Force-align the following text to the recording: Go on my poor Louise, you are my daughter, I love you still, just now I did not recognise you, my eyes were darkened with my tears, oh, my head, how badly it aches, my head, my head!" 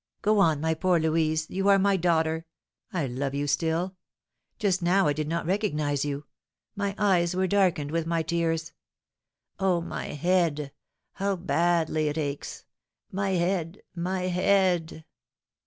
Go 0.23 0.39
on 0.39 0.59
my 0.59 0.73
poor 0.73 0.99
Louise, 0.99 1.45
you 1.51 1.67
are 1.67 1.77
my 1.77 1.95
daughter, 1.95 2.47
I 2.91 3.05
love 3.05 3.35
you 3.35 3.45
still, 3.45 3.95
just 4.57 4.81
now 4.81 5.05
I 5.05 5.13
did 5.13 5.27
not 5.27 5.45
recognise 5.45 6.03
you, 6.03 6.25
my 6.75 6.95
eyes 6.97 7.35
were 7.35 7.45
darkened 7.45 7.91
with 7.91 8.07
my 8.07 8.23
tears, 8.23 8.71
oh, 9.59 9.79
my 9.79 10.05
head, 10.07 10.71
how 11.11 11.35
badly 11.35 12.07
it 12.07 12.17
aches, 12.17 12.65
my 13.11 13.33
head, 13.33 13.79
my 13.93 14.21
head!" 14.21 15.05